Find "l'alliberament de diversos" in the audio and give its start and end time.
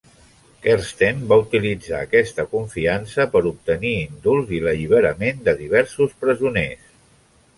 4.65-6.17